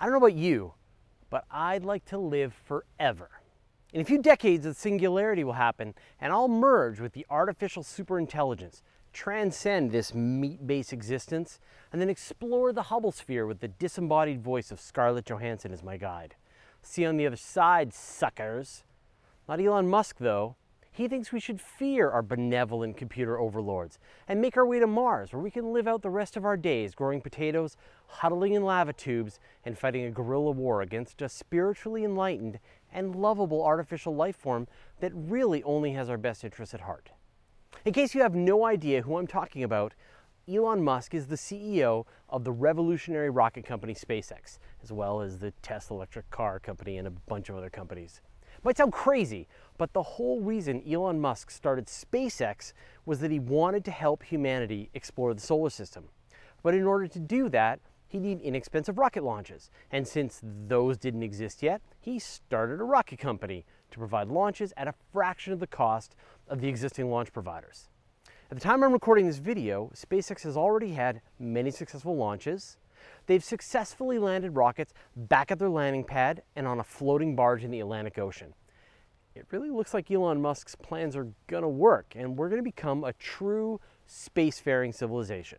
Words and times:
I 0.00 0.04
don't 0.04 0.12
know 0.12 0.26
about 0.26 0.38
you, 0.38 0.74
but 1.28 1.44
I'd 1.50 1.84
like 1.84 2.04
to 2.06 2.18
live 2.18 2.54
forever. 2.54 3.30
In 3.92 4.00
a 4.00 4.04
few 4.04 4.22
decades, 4.22 4.64
the 4.64 4.74
singularity 4.74 5.42
will 5.42 5.54
happen, 5.54 5.94
and 6.20 6.32
I'll 6.32 6.48
merge 6.48 7.00
with 7.00 7.14
the 7.14 7.26
artificial 7.30 7.82
superintelligence, 7.82 8.82
transcend 9.12 9.90
this 9.90 10.14
meat 10.14 10.66
based 10.66 10.92
existence, 10.92 11.58
and 11.90 12.00
then 12.00 12.10
explore 12.10 12.72
the 12.72 12.84
Hubble 12.84 13.12
sphere 13.12 13.46
with 13.46 13.60
the 13.60 13.68
disembodied 13.68 14.42
voice 14.42 14.70
of 14.70 14.80
Scarlett 14.80 15.24
Johansson 15.24 15.72
as 15.72 15.82
my 15.82 15.96
guide. 15.96 16.36
See 16.82 17.02
you 17.02 17.08
on 17.08 17.16
the 17.16 17.26
other 17.26 17.36
side, 17.36 17.92
suckers. 17.92 18.84
Not 19.48 19.60
Elon 19.60 19.88
Musk, 19.88 20.18
though. 20.18 20.56
He 20.98 21.06
thinks 21.06 21.30
we 21.30 21.38
should 21.38 21.60
fear 21.60 22.10
our 22.10 22.22
benevolent 22.22 22.96
computer 22.96 23.38
overlords 23.38 24.00
and 24.26 24.40
make 24.40 24.56
our 24.56 24.66
way 24.66 24.80
to 24.80 24.86
Mars, 24.88 25.32
where 25.32 25.40
we 25.40 25.48
can 25.48 25.72
live 25.72 25.86
out 25.86 26.02
the 26.02 26.10
rest 26.10 26.36
of 26.36 26.44
our 26.44 26.56
days 26.56 26.96
growing 26.96 27.20
potatoes, 27.20 27.76
huddling 28.08 28.54
in 28.54 28.64
lava 28.64 28.92
tubes, 28.92 29.38
and 29.64 29.78
fighting 29.78 30.06
a 30.06 30.10
guerrilla 30.10 30.50
war 30.50 30.82
against 30.82 31.22
a 31.22 31.28
spiritually 31.28 32.02
enlightened 32.02 32.58
and 32.92 33.14
lovable 33.14 33.64
artificial 33.64 34.12
life 34.16 34.34
form 34.34 34.66
that 34.98 35.12
really 35.14 35.62
only 35.62 35.92
has 35.92 36.10
our 36.10 36.18
best 36.18 36.42
interests 36.42 36.74
at 36.74 36.80
heart. 36.80 37.10
In 37.84 37.92
case 37.92 38.12
you 38.12 38.22
have 38.22 38.34
no 38.34 38.66
idea 38.66 39.02
who 39.02 39.18
I'm 39.18 39.28
talking 39.28 39.62
about, 39.62 39.94
Elon 40.52 40.82
Musk 40.82 41.14
is 41.14 41.28
the 41.28 41.36
CEO 41.36 42.06
of 42.28 42.42
the 42.42 42.50
revolutionary 42.50 43.30
rocket 43.30 43.64
company 43.64 43.94
SpaceX, 43.94 44.58
as 44.82 44.90
well 44.90 45.20
as 45.20 45.38
the 45.38 45.52
Tesla 45.62 45.96
electric 45.98 46.28
car 46.32 46.58
company 46.58 46.96
and 46.96 47.06
a 47.06 47.12
bunch 47.12 47.50
of 47.50 47.54
other 47.54 47.70
companies. 47.70 48.20
Might 48.64 48.76
sound 48.76 48.92
crazy, 48.92 49.46
but 49.76 49.92
the 49.92 50.02
whole 50.02 50.40
reason 50.40 50.82
Elon 50.90 51.20
Musk 51.20 51.50
started 51.50 51.86
SpaceX 51.86 52.72
was 53.06 53.20
that 53.20 53.30
he 53.30 53.38
wanted 53.38 53.84
to 53.84 53.90
help 53.90 54.22
humanity 54.22 54.90
explore 54.94 55.32
the 55.32 55.40
solar 55.40 55.70
system. 55.70 56.08
But 56.62 56.74
in 56.74 56.84
order 56.84 57.06
to 57.06 57.18
do 57.20 57.48
that, 57.50 57.80
he 58.08 58.18
needed 58.18 58.42
inexpensive 58.42 58.98
rocket 58.98 59.22
launches. 59.22 59.70
And 59.92 60.08
since 60.08 60.40
those 60.42 60.96
didn't 60.96 61.22
exist 61.22 61.62
yet, 61.62 61.82
he 62.00 62.18
started 62.18 62.80
a 62.80 62.84
rocket 62.84 63.18
company 63.18 63.64
to 63.90 63.98
provide 63.98 64.28
launches 64.28 64.72
at 64.76 64.88
a 64.88 64.94
fraction 65.12 65.52
of 65.52 65.60
the 65.60 65.66
cost 65.66 66.16
of 66.48 66.60
the 66.60 66.68
existing 66.68 67.10
launch 67.10 67.32
providers. 67.32 67.88
At 68.50 68.56
the 68.56 68.62
time 68.62 68.82
I'm 68.82 68.92
recording 68.92 69.26
this 69.26 69.38
video, 69.38 69.90
SpaceX 69.94 70.42
has 70.42 70.56
already 70.56 70.92
had 70.92 71.20
many 71.38 71.70
successful 71.70 72.16
launches. 72.16 72.78
They've 73.28 73.44
successfully 73.44 74.18
landed 74.18 74.56
rockets 74.56 74.94
back 75.14 75.50
at 75.50 75.58
their 75.58 75.68
landing 75.68 76.02
pad 76.02 76.42
and 76.56 76.66
on 76.66 76.80
a 76.80 76.84
floating 76.84 77.36
barge 77.36 77.62
in 77.62 77.70
the 77.70 77.80
Atlantic 77.80 78.18
Ocean. 78.18 78.54
It 79.34 79.44
really 79.50 79.68
looks 79.68 79.92
like 79.92 80.10
Elon 80.10 80.40
Musk's 80.40 80.74
plans 80.74 81.14
are 81.14 81.28
gonna 81.46 81.68
work 81.68 82.14
and 82.16 82.38
we're 82.38 82.48
gonna 82.48 82.62
become 82.62 83.04
a 83.04 83.12
true 83.12 83.80
spacefaring 84.08 84.94
civilization. 84.94 85.58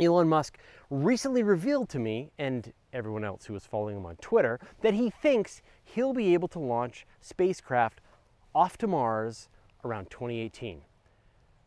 Elon 0.00 0.28
Musk 0.28 0.58
recently 0.90 1.44
revealed 1.44 1.88
to 1.90 2.00
me 2.00 2.32
and 2.36 2.72
everyone 2.92 3.24
else 3.24 3.44
who 3.44 3.54
is 3.54 3.64
following 3.64 3.98
him 3.98 4.04
on 4.04 4.16
Twitter 4.16 4.58
that 4.80 4.92
he 4.92 5.08
thinks 5.08 5.62
he'll 5.84 6.12
be 6.12 6.34
able 6.34 6.48
to 6.48 6.58
launch 6.58 7.06
spacecraft 7.20 8.00
off 8.56 8.76
to 8.78 8.88
Mars 8.88 9.48
around 9.84 10.10
2018. 10.10 10.80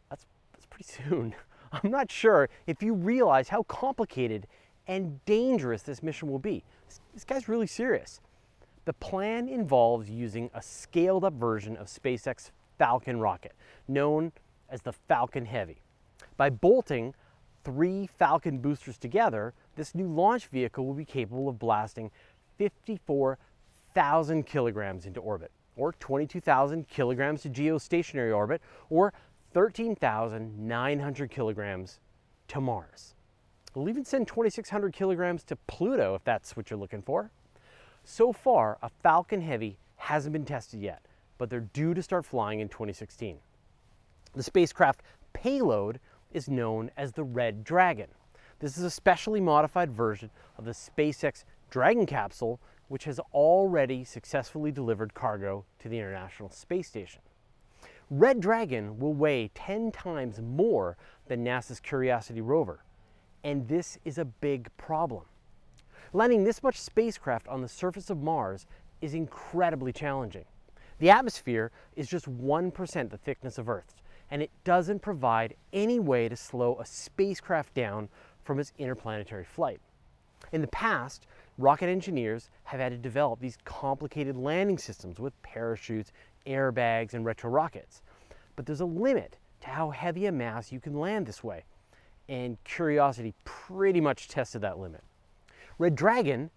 That's, 0.09 0.25
that's 0.51 0.65
pretty 0.65 0.91
soon. 1.09 1.35
I'm 1.71 1.89
not 1.89 2.11
sure 2.11 2.49
if 2.67 2.83
you 2.83 2.93
realize 2.93 3.47
how 3.47 3.63
complicated 3.63 4.45
and 4.87 5.23
dangerous 5.25 5.81
this 5.81 6.03
mission 6.03 6.29
will 6.29 6.39
be. 6.39 6.63
This, 7.13 7.23
guy's 7.23 7.47
really 7.47 7.67
serious. 7.67 8.21
The 8.85 8.93
plan 8.93 9.47
involves 9.47 10.09
using 10.09 10.49
a 10.53 10.61
scaled 10.61 11.23
up 11.23 11.33
version 11.33 11.75
of 11.77 11.87
SpaceX 11.87 12.51
Falcon 12.77 13.19
rocket, 13.19 13.53
known 13.87 14.31
as 14.69 14.81
the 14.81 14.93
Falcon 14.93 15.45
Heavy. 15.45 15.81
By 16.37 16.49
bolting 16.49 17.13
three 17.63 18.07
Falcon 18.07 18.59
boosters 18.59 18.97
together, 18.97 19.53
this 19.75 19.95
new 19.95 20.07
launch 20.07 20.47
vehicle 20.47 20.85
will 20.85 20.93
be 20.93 21.05
capable 21.05 21.49
of 21.49 21.57
blasting 21.57 22.11
54,000 22.57 24.45
kilograms 24.45 25.05
into 25.05 25.19
orbit, 25.19 25.51
or 25.75 25.93
22,000 25.93 26.87
kilograms 26.87 27.41
to 27.41 27.49
geostationary 27.49 28.35
orbit, 28.35 28.61
or 28.89 29.13
13,900 29.53 31.31
kilograms 31.31 31.99
to 32.49 32.61
Mars. 32.61 33.14
We'll 33.75 33.89
even 33.89 34.05
send 34.05 34.27
2,600 34.29 34.93
kilograms 34.93 35.43
to 35.43 35.57
Pluto 35.67 36.15
if 36.15 36.23
that's 36.23 36.55
what 36.55 36.69
you're 36.69 36.79
looking 36.79 37.01
for. 37.01 37.29
So 38.05 38.31
far, 38.31 38.77
a 38.81 38.89
Falcon 38.89 39.41
Heavy 39.41 39.77
hasn't 39.97 40.31
been 40.31 40.45
tested 40.45 40.81
yet, 40.81 41.05
but 41.37 41.49
they're 41.49 41.59
due 41.59 41.93
to 41.93 42.01
start 42.01 42.25
flying 42.25 42.61
in 42.61 42.69
2016. 42.69 43.37
The 44.33 44.43
spacecraft 44.43 45.01
payload 45.33 45.99
is 46.31 46.47
known 46.47 46.89
as 46.95 47.11
the 47.11 47.23
Red 47.23 47.63
Dragon. 47.63 48.07
This 48.59 48.77
is 48.77 48.83
a 48.83 48.89
specially 48.89 49.41
modified 49.41 49.91
version 49.91 50.29
of 50.57 50.63
the 50.63 50.71
SpaceX 50.71 51.43
Dragon 51.69 52.05
capsule, 52.05 52.61
which 52.87 53.03
has 53.03 53.19
already 53.33 54.05
successfully 54.05 54.71
delivered 54.71 55.13
cargo 55.13 55.65
to 55.79 55.89
the 55.89 55.97
International 55.97 56.49
Space 56.49 56.87
Station. 56.87 57.21
Red 58.09 58.39
Dragon 58.39 58.99
will 58.99 59.13
weigh 59.13 59.49
10 59.55 59.91
times 59.91 60.39
more 60.39 60.95
than 61.27 61.43
NASA's 61.43 61.79
Curiosity 61.79 62.39
rover, 62.39 62.79
and 63.45 63.67
this 63.67 63.99
is 64.03 64.17
a 64.17 64.25
big 64.25 64.69
problem. 64.75 65.21
Landing 66.13 66.43
this 66.43 66.63
much 66.63 66.81
spacecraft 66.81 67.47
on 67.47 67.61
the 67.61 67.67
surface 67.67 68.09
of 68.09 68.23
Mars 68.23 68.65
is 69.01 69.13
incredibly 69.13 69.93
challenging. 69.93 70.45
The 70.97 71.11
atmosphere 71.11 71.71
is 71.95 72.07
just 72.07 72.25
1% 72.25 73.09
the 73.09 73.17
thickness 73.17 73.59
of 73.59 73.69
Earth's, 73.69 73.93
and 74.31 74.41
it 74.41 74.49
doesn't 74.63 75.03
provide 75.03 75.53
any 75.71 75.99
way 75.99 76.27
to 76.27 76.35
slow 76.35 76.79
a 76.79 76.85
spacecraft 76.85 77.75
down 77.75 78.09
from 78.43 78.59
its 78.59 78.73
interplanetary 78.79 79.45
flight. 79.45 79.79
In 80.51 80.61
the 80.61 80.67
past, 80.67 81.27
rocket 81.59 81.87
engineers 81.87 82.49
have 82.63 82.79
had 82.79 82.93
to 82.93 82.97
develop 82.97 83.39
these 83.39 83.59
complicated 83.63 84.35
landing 84.35 84.79
systems 84.79 85.19
with 85.19 85.39
parachutes, 85.43 86.11
airbags, 86.47 87.13
and 87.13 87.23
retro 87.23 87.51
rockets. 87.51 88.01
But 88.55 88.65
there's 88.65 88.81
a 88.81 88.85
limit 88.85 89.37
to 89.61 89.67
how 89.67 89.91
heavy 89.91 90.25
a 90.25 90.31
mass 90.31 90.71
you 90.71 90.79
can 90.79 90.99
land 90.99 91.27
this 91.27 91.43
way 91.43 91.63
and 92.27 92.57
Curiosity 92.63 93.33
pretty 93.43 94.01
much 94.01 94.27
tested 94.27 94.61
that 94.61 94.79
limit. 94.79 95.03
Red 95.77 95.95
Dragon 95.95 96.49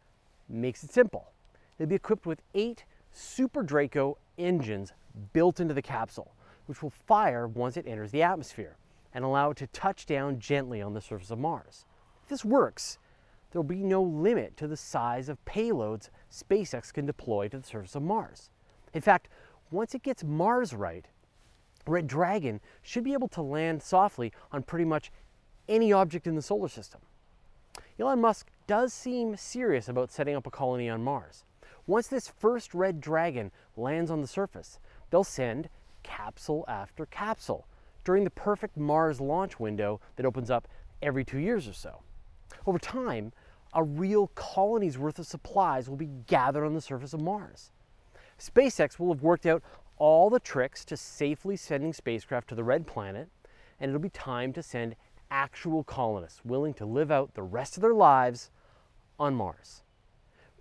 makes 0.49 0.83
it 0.83 0.93
simple. 0.93 1.33
They'll 1.77 1.89
be 1.89 1.95
equipped 1.95 2.27
with 2.27 2.43
eight 2.55 2.85
Super 3.13 3.63
Draco 3.63 4.19
engines 4.37 4.93
built 5.33 5.61
into 5.61 5.75
the 5.75 5.83
capsule, 5.83 6.35
which 6.67 6.83
will 6.83 6.91
fire 6.91 7.47
once 7.47 7.77
it 7.77 7.87
enters 7.87 8.11
the 8.11 8.23
atmosphere 8.23 8.77
and 9.13 9.25
allow 9.25 9.51
it 9.51 9.57
to 9.59 9.67
touch 9.69 10.07
down 10.07 10.39
gently 10.39 10.81
on 10.81 10.95
the 10.95 11.01
surface 11.01 11.31
of 11.31 11.39
Mars. 11.39 11.85
If 12.23 12.29
this 12.29 12.45
works, 12.45 12.99
there 13.51 13.61
will 13.61 13.69
be 13.69 13.83
no 13.83 14.03
limit 14.03 14.57
to 14.59 14.69
the 14.69 14.77
size 14.77 15.29
of 15.29 15.43
payloads 15.45 16.11
SpaceX 16.31 16.93
can 16.93 17.07
deploy 17.07 17.49
to 17.49 17.59
the 17.59 17.67
surface 17.67 17.95
of 17.95 18.03
Mars. 18.03 18.51
In 18.93 19.01
fact, 19.01 19.29
once 19.71 19.95
it 19.95 20.03
gets 20.03 20.23
Mars 20.23 20.75
right, 20.75 21.07
Red 21.87 22.07
Dragon 22.07 22.61
should 22.83 23.05
be 23.05 23.15
able 23.15 23.29
to 23.29 23.43
land 23.43 23.83
softly 23.83 24.33
on 24.53 24.63
pretty 24.63 24.85
much 24.85 25.11
any 25.69 25.93
object 25.93 26.27
in 26.27 26.35
the 26.35 26.43
solar 26.43 26.69
system. 26.69 27.01
Elon 27.99 28.21
Musk 28.21 28.49
does 28.67 28.93
seem 28.93 29.37
serious 29.37 29.89
about 29.89 30.11
setting 30.11 30.37
up 30.37 30.47
a 30.47 30.51
colony 30.51 30.89
on 30.89 31.03
Mars. 31.03 31.45
Once 31.87 32.07
this 32.07 32.29
first 32.29 32.75
red 32.75 33.01
dragon 33.01 33.51
lands 33.77 34.11
on 34.11 34.21
the 34.21 34.27
surface, 34.27 34.79
they'll 35.11 35.25
send 35.25 35.69
capsule 36.03 36.65
after 36.69 37.07
capsule 37.07 37.67
during 38.05 38.25
the 38.25 38.31
perfect 38.31 38.77
Mars 38.77 39.21
launch 39.21 39.59
window 39.59 40.01
that 40.17 40.27
opens 40.27 40.51
up 40.51 40.69
every 41.03 41.25
two 41.25 41.39
years 41.39 41.67
or 41.67 41.73
so. 41.73 42.03
Over 42.67 42.79
time, 42.79 43.33
a 43.75 43.83
real 43.83 44.29
colony's 44.35 44.99
worth 44.99 45.19
of 45.19 45.27
supplies 45.27 45.89
will 45.89 45.97
be 45.97 46.11
gathered 46.27 46.65
on 46.65 46.75
the 46.75 46.81
surface 46.81 47.13
of 47.13 47.21
Mars. 47.21 47.71
SpaceX 48.39 48.99
will 48.99 49.13
have 49.13 49.23
worked 49.23 49.47
out 49.47 49.63
all 49.97 50.31
the 50.31 50.41
tricks 50.41 50.85
to 50.87 50.97
safely 50.97 51.57
sending 51.57 51.93
spacecraft 51.93 52.49
to 52.49 52.55
the 52.55 52.65
red 52.65 52.87
planet, 52.87 53.29
and 53.81 53.89
it'll 53.91 54.01
be 54.01 54.09
time 54.11 54.53
to 54.53 54.63
send 54.63 54.97
actual 55.31 55.85
colonists 55.85 56.45
willing 56.45 56.75
to 56.75 56.87
live 56.87 57.11
out 57.11 57.35
the 57.35 57.43
rest 57.43 57.77
of 57.77 57.83
their 57.83 57.95
lives 57.95 58.51
on 59.19 59.35
Mars. 59.35 59.83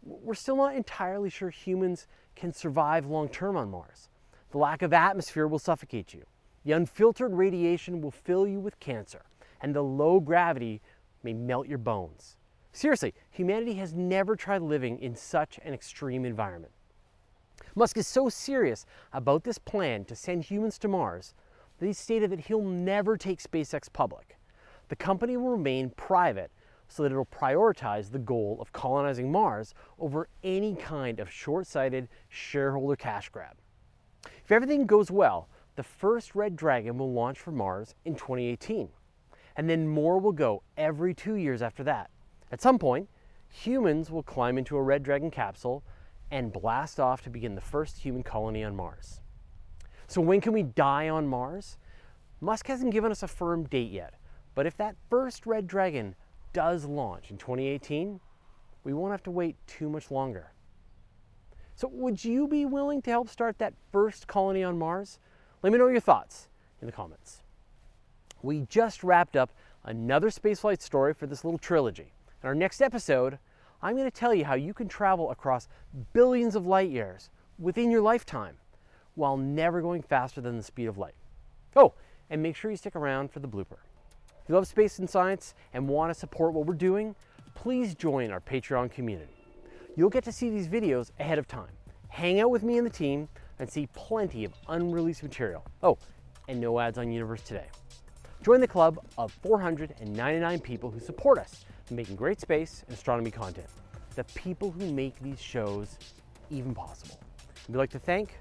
We're 0.04 0.34
still 0.34 0.56
not 0.56 0.75
entirely 0.75 1.30
sure 1.30 1.50
humans 1.50 2.08
can 2.36 2.54
survive 2.54 3.06
long 3.06 3.30
term 3.30 3.58
on 3.58 3.69
Mars. 3.69 4.10
The 4.52 4.58
lack 4.58 4.81
of 4.81 4.94
atmosphere 4.94 5.48
will 5.48 5.60
suffocate 5.60 6.14
you. 6.14 6.24
The 6.64 6.72
unfiltered 6.72 7.34
radiation 7.34 8.02
will 8.02 8.12
fill 8.12 8.48
you 8.48 8.60
with 8.60 8.80
cancer, 8.80 9.24
and 9.62 9.75
the 9.75 9.84
low 9.84 10.19
gravity 10.19 10.81
may 11.24 11.34
melt 11.34 11.68
your 11.68 11.78
bones. 11.78 12.38
Seriously, 12.72 13.13
humanity 13.30 13.74
has 13.75 13.94
never 13.94 14.36
tried 14.36 14.62
living 14.62 15.00
in 15.00 15.16
such 15.16 15.60
an 15.63 15.74
extreme 15.74 16.25
environment. 16.25 16.74
Musk 17.75 17.98
is 17.98 18.08
so 18.08 18.30
serious 18.30 18.86
about 19.13 19.44
this 19.44 19.58
plan 19.58 20.06
to 20.06 20.16
send 20.16 20.44
humans 20.44 20.78
to 20.80 20.88
Mars 20.88 21.34
that 21.80 21.86
he 21.86 21.94
stated 21.94 22.30
that 22.30 22.42
he'll 22.42 22.62
never 22.62 23.18
take 23.18 23.42
SpaceX 23.42 23.92
public 23.92 24.37
the 24.89 24.95
company 24.95 25.38
will 25.38 25.50
remain 25.50 25.89
private 25.92 26.51
so 26.88 27.04
that 27.04 27.12
it'll 27.12 27.25
prioritize 27.25 28.12
the 28.12 28.19
goal 28.19 28.57
of 28.62 28.72
colonizing 28.72 29.31
Mars 29.31 29.74
over 30.00 30.30
any 30.44 30.75
kind 30.75 31.19
of 31.19 31.30
short 31.30 31.68
sighted 31.68 32.07
shareholder 32.30 32.95
cash 32.95 33.30
grab. 33.30 33.57
If 34.44 34.51
everything 34.51 34.86
goes 34.86 35.12
well, 35.12 35.50
the 35.75 35.84
first 35.84 36.34
Red 36.34 36.56
Dragon 36.56 36.98
will 36.98 37.12
launch 37.12 37.39
for 37.39 37.51
Mars 37.51 37.94
in 38.06 38.16
2018, 38.16 38.89
and 39.56 39.69
then 39.69 39.88
more 39.88 40.19
will 40.19 40.31
go 40.31 40.63
every 40.78 41.13
two 41.13 41.36
years 41.36 41.62
after 41.62 41.84
that. 41.84 42.10
At 42.51 42.62
some 42.62 42.80
point, 42.80 43.10
humans 43.50 44.10
will 44.10 44.24
climb 44.24 44.57
into 44.57 44.78
a 44.78 44.81
Red 44.81 45.04
Dragon 45.04 45.30
capsule 45.30 45.84
and 46.31 46.51
blast 46.51 47.00
off 47.00 47.22
to 47.24 47.30
begin 47.30 47.56
the 47.56 47.62
first 47.62 48.00
human 48.00 48.24
colony 48.24 48.63
on 48.63 48.75
Mars. 48.75 49.22
So, 50.07 50.22
when 50.22 50.42
can 50.42 50.54
we 50.54 50.63
die 50.63 51.10
on 51.10 51.28
Mars? 51.28 51.78
Musk 52.39 52.68
hasn't 52.68 52.92
given 52.92 53.12
us 53.12 53.24
a 53.24 53.28
firm 53.28 53.66
date 53.66 53.92
yet, 53.92 54.13
but 54.57 54.65
if 54.65 54.75
that 54.75 54.95
first 55.07 55.45
Red 55.45 55.68
Dragon 55.68 56.15
does 56.51 56.83
launch 56.83 57.30
in 57.30 57.38
2018, 57.38 58.19
we 58.83 58.92
won't 58.92 59.12
have 59.12 59.21
to 59.21 59.30
wait 59.30 59.56
too 59.68 59.88
much 59.88 60.09
longer. 60.09 60.51
So, 61.75 61.88
would 61.89 62.25
you 62.25 62.48
be 62.48 62.65
willing 62.65 63.04
to 63.04 63.12
help 63.12 63.30
start 63.30 63.59
that 63.59 63.75
first 63.92 64.25
colony 64.25 64.63
on 64.63 64.80
Mars? 64.80 65.19
Let 65.62 65.71
me 65.71 65.77
know 65.77 65.86
your 65.86 66.00
thoughts 66.00 66.48
in 66.81 66.88
the 66.88 66.92
comments. 66.92 67.44
We 68.42 68.62
just 68.62 69.04
wrapped 69.04 69.36
up 69.36 69.51
another 69.83 70.30
spaceflight 70.31 70.81
story 70.81 71.13
for 71.13 71.27
this 71.27 71.45
little 71.45 71.60
trilogy. 71.60 72.12
In 72.42 72.48
our 72.48 72.56
next 72.56 72.81
episode, 72.81 73.38
I'm 73.83 73.95
going 73.95 74.10
to 74.10 74.19
tell 74.19 74.33
you 74.33 74.45
how 74.45 74.56
you 74.56 74.74
can 74.74 74.88
travel 74.88 75.30
across 75.30 75.68
billions 76.13 76.56
of 76.56 76.65
light 76.65 76.89
years 76.89 77.30
within 77.60 77.92
your 77.92 78.01
lifetime 78.01 78.57
while 79.13 79.38
never 79.38 79.83
going 79.83 80.01
faster 80.01 80.42
than 80.42 80.57
the 80.57 80.63
speed 80.63 80.88
of 80.88 80.98
light. 80.98 81.13
Oh, 81.75 81.94
and 82.27 82.42
make 82.42 82.56
sure 82.56 82.71
you 82.71 82.77
stick 82.77 82.95
around 82.95 83.30
for 83.30 83.39
the 83.39 83.48
blooper. 83.48 83.77
If 84.48 84.52
you 84.52 84.56
love 84.56 84.68
space 84.68 84.98
and 85.00 85.10
science 85.10 85.56
and 85.74 85.90
want 85.90 86.10
to 86.10 86.18
support 86.18 86.54
what 86.54 86.66
we're 86.66 86.74
doing, 86.74 87.16
please 87.54 87.94
join 87.94 88.32
our 88.32 88.40
Patreon 88.40 88.90
community. 88.90 89.46
You'll 89.98 90.10
get 90.10 90.24
to 90.24 90.32
see 90.32 90.50
these 90.50 90.70
videos 90.70 91.12
ahead 91.20 91.38
of 91.38 91.50
time, 91.50 91.74
hang 92.08 92.40
out 92.40 92.50
with 92.50 92.64
me 92.64 92.78
and 92.78 92.88
the 92.88 92.90
team, 92.90 93.28
and 93.60 93.70
see 93.70 93.90
plenty 93.94 94.46
of 94.46 94.54
unreleased 94.70 95.22
material. 95.22 95.66
Oh, 95.84 95.98
and 96.48 96.62
no 96.62 96.80
ads 96.80 96.98
on 96.98 97.12
Universe 97.12 97.42
Today. 97.42 97.66
Join 98.42 98.62
the 98.62 98.70
club 98.70 99.06
of 99.18 99.34
499 99.34 100.62
people 100.62 100.92
who 100.92 101.02
support 101.02 101.40
us 101.40 101.66
in 101.90 101.98
making 101.98 102.16
great 102.16 102.40
space 102.40 102.86
and 102.88 102.96
astronomy 102.96 103.32
content. 103.32 103.68
The 104.16 104.24
people 104.24 104.72
who 104.72 104.94
make 104.94 105.20
these 105.20 105.42
shows 105.42 106.00
even 106.50 106.74
possible. 106.74 107.20
We'd 107.68 107.76
like 107.76 107.90
to 107.90 108.00
thank 108.00 108.38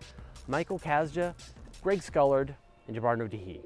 Michael 0.46 0.78
Kazja, 0.78 1.34
Greg 1.82 2.00
Scullard, 2.00 2.54
and 2.86 2.96
Jabbar 2.96 3.18
Nodahi, 3.18 3.60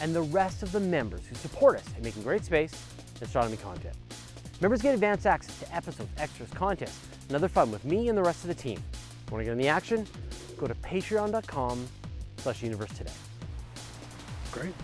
and 0.00 0.14
the 0.14 0.22
rest 0.22 0.62
of 0.62 0.72
the 0.72 0.80
members 0.80 1.26
who 1.26 1.34
support 1.36 1.76
us 1.76 1.84
in 1.96 2.02
making 2.02 2.22
great 2.22 2.44
space 2.44 2.72
and 3.14 3.22
astronomy 3.22 3.56
content. 3.56 3.94
Members 4.60 4.82
get 4.82 4.94
advance 4.94 5.24
access 5.26 5.58
to 5.60 5.74
episodes, 5.74 6.10
extras, 6.18 6.50
contests, 6.50 6.98
and 7.28 7.36
other 7.36 7.48
fun 7.48 7.70
with 7.70 7.84
me 7.84 8.08
and 8.08 8.18
the 8.18 8.22
rest 8.22 8.42
of 8.42 8.48
the 8.48 8.54
team. 8.54 8.82
Want 9.30 9.40
to 9.40 9.44
get 9.44 9.52
in 9.52 9.58
the 9.58 9.68
action? 9.68 10.06
Go 10.56 10.66
to 10.66 10.74
patreon.com 10.74 11.86
slash 12.38 12.62
universe 12.62 12.90
today. 12.96 13.12
Great. 14.50 14.74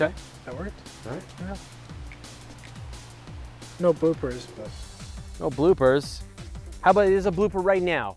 Okay. 0.00 0.12
That 0.44 0.58
worked. 0.58 0.80
All 1.06 1.12
right. 1.12 1.22
Yeah. 1.40 1.56
No 3.80 3.92
bloopers, 3.92 4.46
but 4.56 4.68
No 5.40 5.50
bloopers. 5.50 6.22
How 6.80 6.90
about 6.90 7.06
there's 7.06 7.26
a 7.26 7.30
blooper 7.30 7.64
right 7.64 7.82
now? 7.82 8.16